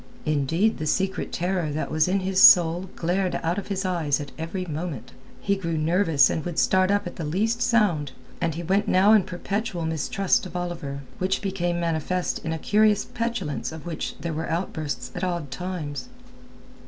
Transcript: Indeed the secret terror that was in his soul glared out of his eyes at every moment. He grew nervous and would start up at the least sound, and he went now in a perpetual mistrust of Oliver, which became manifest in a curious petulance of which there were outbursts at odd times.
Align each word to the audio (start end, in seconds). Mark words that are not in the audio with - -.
Indeed 0.25 0.79
the 0.79 0.87
secret 0.87 1.31
terror 1.31 1.69
that 1.73 1.91
was 1.91 2.07
in 2.07 2.21
his 2.21 2.41
soul 2.41 2.89
glared 2.95 3.39
out 3.43 3.59
of 3.59 3.67
his 3.67 3.85
eyes 3.85 4.19
at 4.19 4.31
every 4.35 4.65
moment. 4.65 5.11
He 5.39 5.55
grew 5.55 5.77
nervous 5.77 6.27
and 6.27 6.43
would 6.43 6.57
start 6.57 6.89
up 6.89 7.05
at 7.05 7.17
the 7.17 7.23
least 7.23 7.61
sound, 7.61 8.11
and 8.41 8.55
he 8.55 8.63
went 8.63 8.87
now 8.87 9.13
in 9.13 9.21
a 9.21 9.25
perpetual 9.25 9.85
mistrust 9.85 10.47
of 10.47 10.55
Oliver, 10.55 11.01
which 11.19 11.39
became 11.43 11.79
manifest 11.79 12.43
in 12.43 12.51
a 12.51 12.57
curious 12.57 13.05
petulance 13.05 13.71
of 13.71 13.85
which 13.85 14.15
there 14.19 14.33
were 14.33 14.49
outbursts 14.49 15.11
at 15.13 15.23
odd 15.23 15.51
times. 15.51 16.07